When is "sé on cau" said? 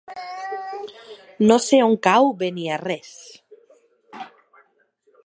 1.67-2.31